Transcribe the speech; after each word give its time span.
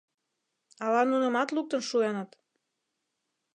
Ала 0.85 1.01
нунымат 1.03 1.49
луктын 1.55 1.81
шуэныт? 1.89 2.31